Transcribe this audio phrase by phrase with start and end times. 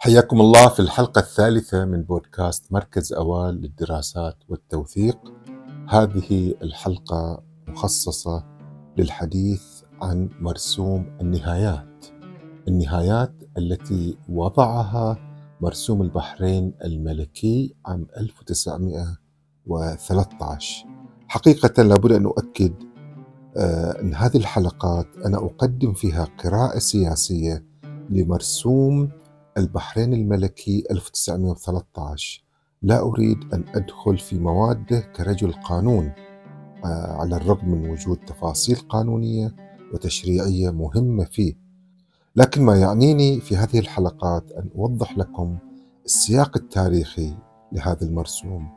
[0.00, 5.18] حياكم الله في الحلقة الثالثة من بودكاست مركز أوال للدراسات والتوثيق.
[5.88, 8.44] هذه الحلقة مخصصة
[8.96, 9.62] للحديث
[10.02, 12.06] عن مرسوم النهايات.
[12.68, 15.16] النهايات التي وضعها
[15.60, 20.86] مرسوم البحرين الملكي عام 1913.
[21.28, 22.74] حقيقة لابد أن أؤكد
[23.56, 27.64] آه، أن هذه الحلقات أنا أقدم فيها قراءة سياسية
[28.10, 29.10] لمرسوم
[29.58, 32.44] البحرين الملكي 1913
[32.82, 36.12] لا أريد أن أدخل في مواده كرجل قانون
[36.84, 39.54] آه، على الرغم من وجود تفاصيل قانونية
[39.94, 41.54] وتشريعية مهمة فيه.
[42.36, 45.56] لكن ما يعنيني في هذه الحلقات أن أوضح لكم
[46.04, 47.34] السياق التاريخي
[47.72, 48.68] لهذا المرسوم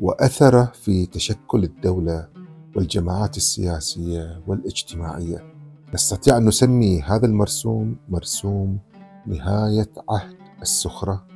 [0.00, 2.28] وأثره في تشكل الدولة
[2.76, 5.54] والجماعات السياسية والاجتماعية.
[5.94, 8.78] نستطيع أن نسمي هذا المرسوم مرسوم
[9.30, 11.26] نهاية عهد السخرة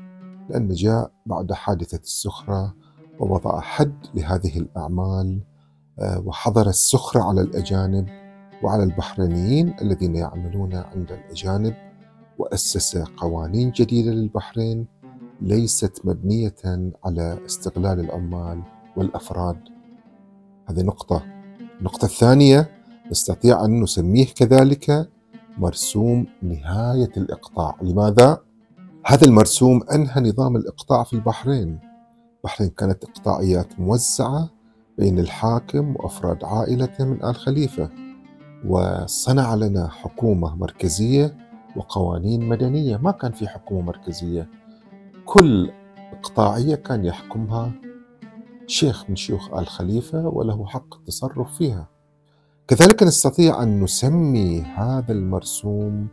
[0.51, 2.75] لأن جاء بعد حادثة السخرة
[3.21, 5.41] ووضع حد لهذه الأعمال
[5.99, 8.09] آه، وحظر السخرة على الأجانب
[8.63, 11.75] وعلى البحرينيين الذين يعملون عند الأجانب
[12.39, 14.87] وأسس قوانين جديدة للبحرين
[15.41, 16.55] ليست مبنية
[17.05, 18.63] على استغلال العمال
[18.97, 19.59] والأفراد.
[20.67, 21.23] هذه نقطة.
[21.79, 22.71] النقطة الثانية
[23.11, 25.11] نستطيع أن نسميه كذلك
[25.59, 27.77] مرسوم نهاية الإقطاع.
[27.83, 28.41] لماذا؟
[29.07, 31.79] هذا المرسوم أنهى نظام الإقطاع في البحرين.
[32.37, 34.49] البحرين كانت إقطاعيات موزعة
[34.99, 37.91] بين الحاكم وأفراد عائلته من آل خليفة
[38.67, 41.37] وصنع لنا حكومة مركزية
[41.77, 42.97] وقوانين مدنية.
[42.97, 44.49] ما كان في حكومة مركزية.
[45.25, 45.71] كل
[46.13, 47.73] إقطاعية كان يحكمها
[48.67, 51.94] شيخ من شيوخ آل خليفة وله حق التصرف فيها.
[52.69, 56.09] كذلك نستطيع أن نسمي هذا المرسوم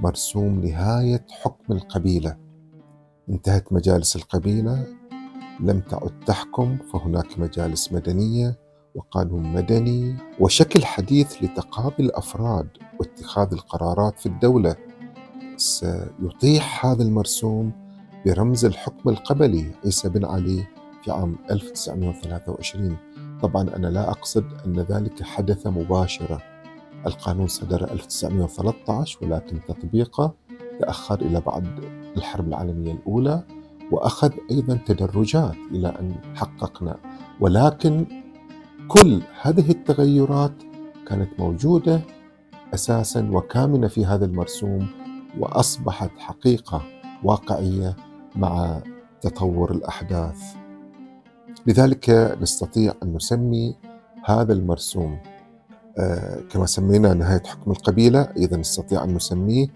[0.00, 2.36] مرسوم نهاية حكم القبيلة.
[3.28, 4.86] انتهت مجالس القبيلة
[5.60, 8.58] لم تعد تحكم فهناك مجالس مدنية
[8.94, 12.68] وقانون مدني وشكل حديث لتقاضي الأفراد
[13.00, 14.76] واتخاذ القرارات في الدولة.
[15.56, 17.72] سيطيح هذا المرسوم
[18.26, 20.64] برمز الحكم القبلي عيسى بن علي
[21.04, 22.96] في عام 1923
[23.42, 26.42] طبعا أنا لا أقصد أن ذلك حدث مباشرة.
[27.06, 30.34] القانون صدر 1913 ولكن تطبيقه
[30.80, 31.66] تأخر إلى بعد
[32.16, 33.42] الحرب العالمية الأولى
[33.92, 36.96] وأخذ أيضا تدرجات إلى أن حققنا.
[37.40, 38.06] ولكن
[38.88, 40.52] كل هذه التغيرات
[41.06, 42.00] كانت موجودة
[42.74, 44.86] أساسا وكامنة في هذا المرسوم
[45.38, 46.82] وأصبحت حقيقة
[47.24, 47.96] واقعية
[48.36, 48.82] مع
[49.20, 50.61] تطور الأحداث.
[51.66, 53.76] لذلك نستطيع أن نسمي
[54.24, 55.18] هذا المرسوم
[55.98, 59.66] آه، كما سمينا نهاية حكم القبيلة أيضا نستطيع أن نسميه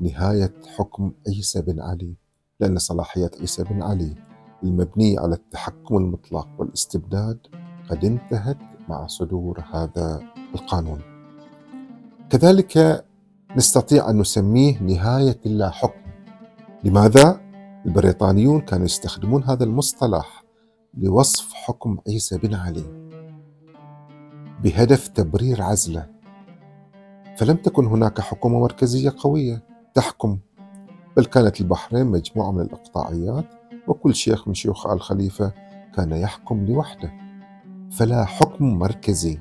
[0.00, 2.14] نهاية حكم عيسى بن علي
[2.60, 4.14] لأن صلاحيات عيسى بن علي
[4.62, 7.38] المبنية على التحكم المطلق والاستبداد
[7.90, 10.22] قد انتهت مع صدور هذا
[10.54, 11.00] القانون
[12.30, 13.04] كذلك
[13.56, 16.00] نستطيع أن نسميه نهاية اللا حكم
[16.84, 17.40] لماذا؟
[17.86, 20.43] البريطانيون كانوا يستخدمون هذا المصطلح
[20.96, 22.84] لوصف حكم عيسى بن علي
[24.62, 26.06] بهدف تبرير عزله.
[27.38, 29.62] فلم تكن هناك حكومة مركزية قوية
[29.94, 30.38] تحكم
[31.16, 33.44] بل كانت البحرين مجموعة من الإقطاعيات
[33.88, 35.52] وكل شيخ من شيوخ آل خليفة
[35.94, 37.12] كان يحكم لوحده.
[37.90, 39.38] فلا حكم مركزي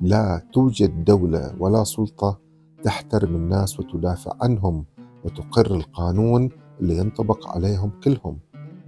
[0.00, 2.40] لا توجد دولة ولا سلطة
[2.82, 4.84] تحترم الناس وتدافع عنهم
[5.24, 6.48] وتقر القانون
[6.80, 8.38] اللي ينطبق عليهم كلهم.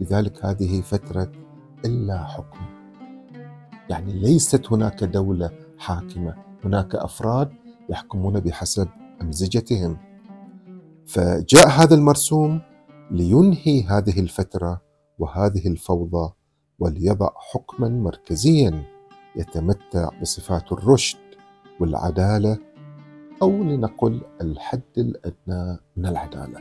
[0.01, 1.33] لذلك هذه فترة
[1.85, 2.61] إلا حكم.
[3.91, 6.35] يعني ليست هناك دولة حاكمة
[6.65, 7.51] هناك أفراد
[7.91, 8.89] يحكمون بحسب
[9.23, 9.97] أمزجتهم.
[11.07, 12.61] فجاء هذا المرسوم
[13.11, 14.81] لينهي هذه الفترة
[15.19, 16.33] وهذه الفوضى
[16.79, 18.85] وليضع حكما مركزيا
[19.37, 21.19] يتمتع بصفات الرشد
[21.81, 22.59] والعدالة
[23.43, 26.61] أو لنقل الحد الأدنى من العدالة.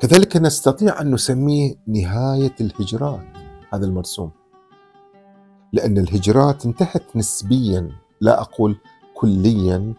[0.00, 3.35] كذلك نستطيع أن نسميه نهاية الهجرات
[3.76, 4.30] هذا المرسوم.
[5.72, 7.90] لأن الهجرات انتهت نسبيا
[8.20, 8.76] لا أقول
[9.14, 9.94] كليا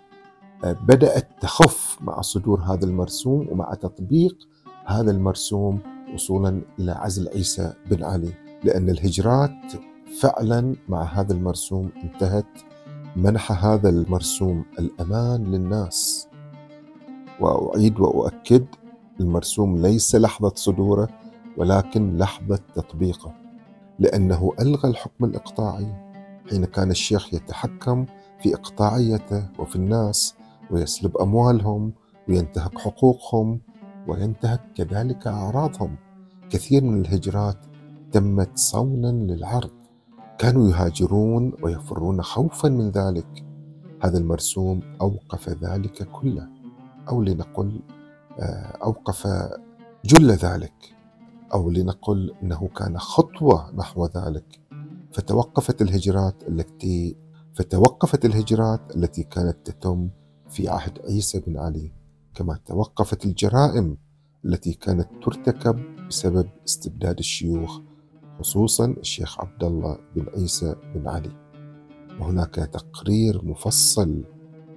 [0.64, 4.48] آه، بدأت تخف مع صدور هذا المرسوم ومع تطبيق
[4.86, 5.80] هذا المرسوم
[6.14, 8.34] وصولا إلى عزل عيسى بن علي.
[8.64, 9.74] لأن الهجرات
[10.22, 12.46] فعلا مع هذا المرسوم انتهت
[13.16, 16.28] منح هذا المرسوم الأمان للناس.
[17.40, 18.66] وأعيد وأؤكد
[19.20, 21.10] المرسوم ليس لحظة صدوره
[21.58, 23.47] ولكن لحظة تطبيقه.
[24.00, 26.08] لأنه ألغى الحكم الإقطاعي
[26.50, 28.06] حين كان الشيخ يتحكم
[28.40, 30.36] في إقطاعيته وفي الناس
[30.72, 31.94] ويسلب أموالهم
[32.30, 33.60] وينتهك حقوقهم
[34.08, 35.96] وينتهك كذلك أعراضهم.
[36.50, 37.58] كثير من الهجرات
[38.12, 39.72] تمت صونا للعرض.
[40.38, 43.46] كانوا يهاجرون ويفرون خوفا من ذلك.
[44.04, 46.48] هذا المرسوم أوقف ذلك كله
[47.10, 47.80] أو لنقل
[48.40, 49.28] آه، أوقف
[50.06, 50.97] جل ذلك.
[51.54, 54.60] أو لنقل أنه كان خطوة نحو ذلك.
[55.14, 57.16] فتوقفت الهجرات التي
[57.54, 60.10] فتوقفت الهجرات التي كانت تتم
[60.50, 61.92] في عهد عيسى بن علي
[62.34, 63.98] كما توقفت الجرائم
[64.46, 67.82] التي كانت ترتكب بسبب استبداد الشيوخ
[68.40, 71.32] خصوصا الشيخ عبد الله بن عيسى بن علي.
[72.20, 74.24] وهناك تقرير مفصل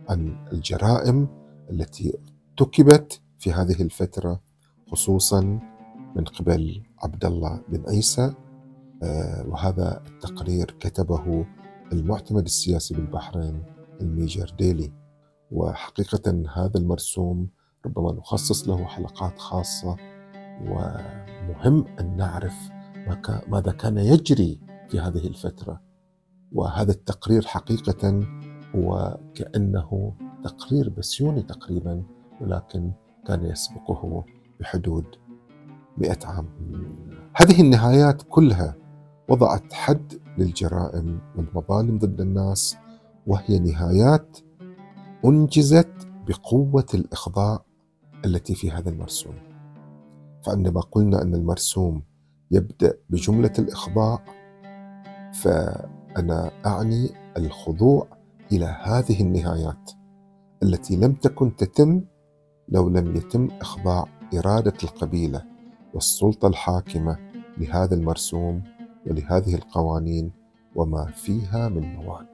[0.08, 1.28] عن الجرائم
[1.70, 2.18] التي
[2.60, 4.40] ارتكبت في هذه الفترة
[4.90, 5.60] خصوصا
[6.16, 8.34] من قبل عبد الله بن عيسى
[9.02, 11.46] آه، وهذا التقرير كتبه
[11.92, 13.62] المعتمد السياسي بالبحرين
[14.00, 14.92] الميجر ديلي.
[15.50, 17.48] وحقيقة هذا المرسوم
[17.86, 19.96] ربما نخصص له حلقات خاصة
[20.62, 22.54] ومهم أن نعرف
[23.48, 25.80] ماذا كان يجري في هذه الفترة.
[26.52, 28.26] وهذا التقرير حقيقة
[28.74, 30.14] هو كأنه
[30.44, 32.02] تقرير بسيوني تقريبا
[32.40, 32.92] ولكن
[33.26, 34.24] كان يسبقه
[34.60, 35.04] بحدود
[36.00, 36.46] مئة عام.
[37.34, 38.74] هذه النهايات كلها
[39.28, 42.76] وضعت حد للجرائم والمظالم ضد الناس
[43.26, 44.38] وهي نهايات
[45.24, 47.64] أنجزت بقوة الإخضاع
[48.24, 49.34] التي في هذا المرسوم.
[50.46, 52.02] فعندما قلنا أن المرسوم
[52.50, 54.24] يبدأ بجملة الإخضاع
[55.34, 58.06] فأنا أعني الخضوع
[58.52, 59.90] إلى هذه النهايات
[60.62, 62.02] التي لم تكن تتم
[62.68, 64.04] لو لم يتم إخضاع
[64.34, 65.49] إرادة القبيلة.
[65.94, 67.18] والسلطة الحاكمة
[67.58, 68.62] لهذا المرسوم
[69.06, 70.32] ولهذه القوانين
[70.74, 72.26] وما فيها من مواد.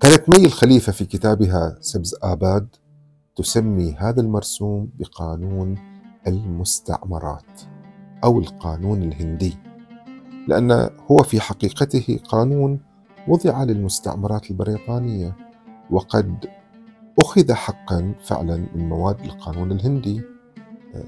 [0.00, 2.68] كانت مي الخليفة في كتابها سبز آباد
[3.36, 5.78] تسمي هذا المرسوم بقانون
[6.26, 7.60] المستعمرات
[8.24, 9.56] أو القانون الهندي
[10.48, 12.80] لأن هو في حقيقته قانون
[13.28, 15.36] وضع للمستعمرات البريطانية
[15.90, 16.50] وقد
[17.20, 20.22] أخذ حقا فعلا من مواد القانون الهندي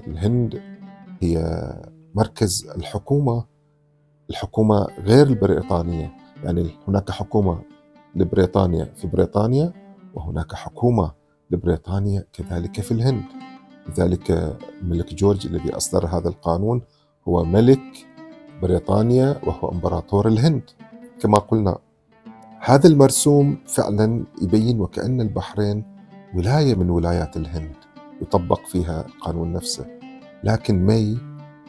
[0.07, 0.61] الهند
[1.23, 1.37] هي
[2.15, 3.45] مركز الحكومة
[4.29, 6.11] الحكومة غير البريطانية.
[6.43, 7.61] يعني هناك حكومة
[8.15, 9.73] لبريطانيا في بريطانيا
[10.13, 11.11] وهناك حكومة
[11.51, 13.23] لبريطانيا كذلك في الهند.
[13.89, 14.31] لذلك
[14.81, 16.81] الملك جورج الذي أصدر هذا القانون
[17.27, 18.07] هو ملك
[18.61, 20.69] بريطانيا وهو إمبراطور الهند.
[21.19, 21.77] كما قلنا
[22.59, 25.85] هذا المرسوم فعلا يبين وكأن البحرين
[26.35, 27.75] ولاية من ولايات الهند
[28.21, 30.02] يطبق فيها القانون نفسه.
[30.43, 31.17] لكن مي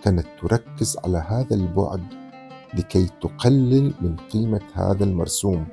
[0.02, 2.02] كانت تركز على هذا البعد
[2.74, 5.66] لكي تقلل من قيمة هذا المرسوم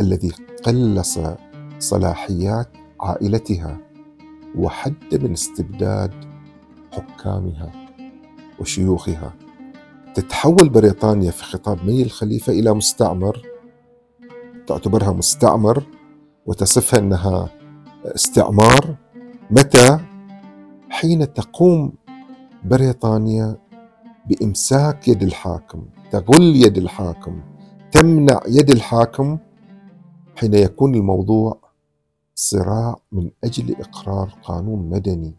[0.00, 0.32] الذي
[0.64, 1.18] قلص
[1.78, 2.68] صلاحيات
[3.00, 3.78] عائلتها
[4.56, 6.14] وحد من استبداد
[6.92, 7.72] حكامها
[8.60, 9.34] وشيوخها.
[10.14, 13.42] تتحول بريطانيا في خطاب مي الخليفة إلى مستعمر
[14.66, 15.82] تعتبرها مستعمر
[16.46, 17.50] وتصفها أنها
[18.04, 18.96] استعمار.
[19.50, 20.00] متى؟
[20.90, 21.92] حين تقوم
[22.64, 23.56] بريطانيا
[24.26, 27.40] بإمساك يد الحاكم تغل يد الحاكم
[27.92, 29.38] تمنع يد الحاكم
[30.36, 31.58] حين يكون الموضوع
[32.34, 35.34] صراع من أجل إقرار قانون مدني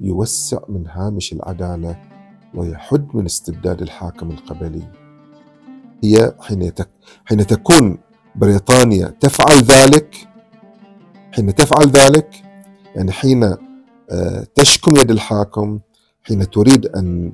[0.00, 1.96] يوسع من هامش العدالة
[2.54, 4.82] ويحد من استبداد الحاكم القبلي.
[6.04, 6.72] هي حين
[7.24, 7.98] حين تكون
[8.34, 10.16] بريطانيا تفعل ذلك
[11.32, 12.42] حين تفعل ذلك
[12.96, 15.78] يعني حين آه، تشكم يد الحاكم
[16.22, 17.32] حين تريد أن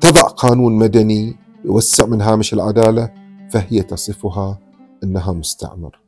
[0.00, 3.12] تضع قانون مدني يوسع من هامش العدالة
[3.50, 4.58] فهي تصفها
[5.04, 6.00] أنها مستعمر.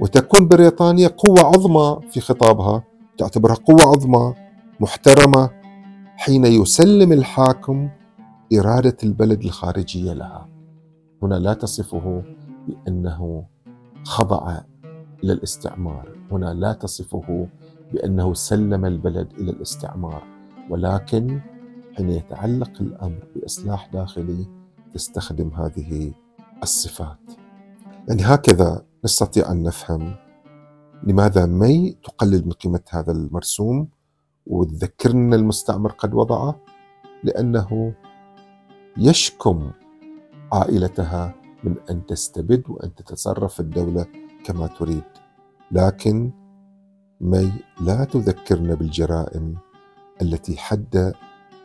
[0.00, 2.84] وتكون بريطانيا قوة عظمى في خطابها
[3.18, 4.34] تعتبرها قوة عظمى
[4.80, 5.50] محترمة
[6.16, 7.88] حين يسلم الحاكم
[8.58, 10.48] إرادة البلد الخارجية لها.
[11.22, 12.22] هنا لا تصفه
[12.68, 13.44] بأنه
[14.04, 14.60] خضع
[15.24, 17.48] إلى الاستعمار، هنا لا تصفه
[17.92, 20.22] بأنه سلم البلد إلى الاستعمار،
[20.70, 21.40] ولكن
[21.96, 24.46] حين يتعلق الأمر بإصلاح داخلي
[24.94, 26.12] تستخدم هذه
[26.62, 27.18] الصفات.
[28.08, 30.14] يعني هكذا نستطيع أن نفهم
[31.02, 33.88] لماذا مي تقلل من قيمة هذا المرسوم
[34.46, 36.60] وتذكرنا المستعمر قد وضعه
[37.24, 37.94] لأنه
[38.96, 39.70] يشكم
[40.52, 41.34] عائلتها
[41.64, 44.06] من أن تستبد وأن تتصرف الدولة
[44.44, 45.02] كما تريد
[45.72, 46.30] لكن
[47.20, 49.56] مي لا تذكرنا بالجرائم
[50.22, 51.12] التي حد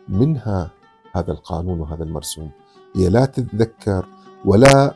[0.10, 0.72] منها
[1.16, 2.52] هذا القانون وهذا المرسوم.
[2.96, 4.08] هي لا تتذكر
[4.46, 4.96] ولا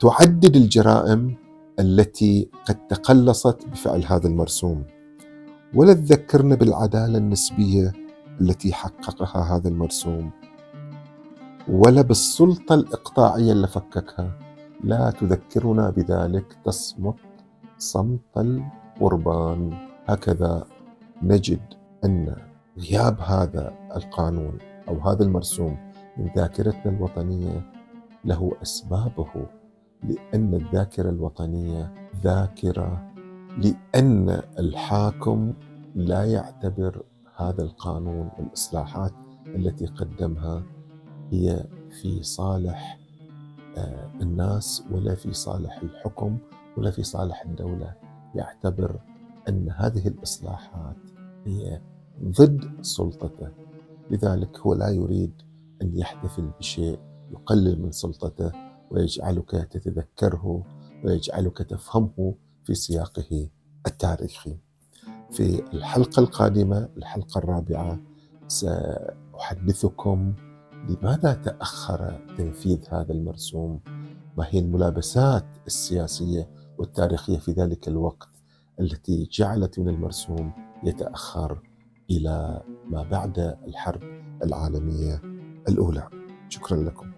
[0.00, 1.36] تعدد الجرائم
[1.80, 4.84] التي قد تقلصت بفعل هذا المرسوم
[5.74, 7.92] ولا تذكرنا بالعدالة النسبية
[8.40, 10.30] التي حققها هذا المرسوم
[11.68, 14.38] ولا بالسلطة الإقطاعية اللي فككها.
[14.84, 17.14] لا تذكرنا بذلك تصمت
[17.78, 19.88] صمت القربان.
[20.06, 20.64] هكذا
[21.22, 21.60] نجد
[22.04, 22.45] أن
[22.78, 25.76] غياب هذا القانون أو هذا المرسوم
[26.16, 27.72] من ذاكرتنا الوطنية
[28.24, 29.46] له أسبابه
[30.02, 33.12] لأن الذاكرة الوطنية ذاكرة
[33.58, 35.52] لأن الحاكم
[35.94, 37.02] لا يعتبر
[37.36, 39.12] هذا القانون والإصلاحات
[39.46, 40.62] التي قدمها
[41.30, 41.64] هي
[42.00, 42.98] في صالح
[43.76, 46.38] آه، الناس ولا في صالح الحكم
[46.76, 47.94] ولا في صالح الدولة.
[48.34, 48.96] يعتبر
[49.48, 50.96] أن هذه الإصلاحات
[51.46, 51.80] هي
[52.24, 53.48] ضد سلطته
[54.10, 55.32] لذلك هو لا يريد
[55.82, 56.98] أن يحتفل بشيء
[57.30, 58.52] يقلل من سلطته
[58.90, 60.62] ويجعلك تتذكره
[61.04, 63.48] ويجعلك تفهمه في سياقه
[63.86, 64.56] التاريخي.
[65.30, 67.98] في الحلقة القادمة الحلقة الرابعة
[68.48, 70.34] سأحدثكم
[70.88, 73.80] لماذا تأخر تنفيذ هذا المرسوم؟
[74.38, 78.28] ما هي الملابسات السياسية والتاريخية في ذلك الوقت
[78.80, 80.52] التي جعلت من المرسوم
[80.84, 81.58] يتأخر
[82.10, 84.02] إلى ما بعد الحرب
[84.44, 85.22] العالمية
[85.68, 86.08] الأولى.
[86.48, 87.15] شكرا لكم.